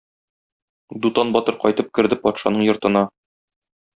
[1.03, 3.07] Дутан батыр кайтып керде патшаның йортына.